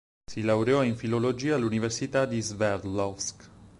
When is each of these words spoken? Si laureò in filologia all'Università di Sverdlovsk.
Si 0.31 0.41
laureò 0.41 0.81
in 0.81 0.97
filologia 0.97 1.53
all'Università 1.53 2.25
di 2.25 2.41
Sverdlovsk. 2.41 3.47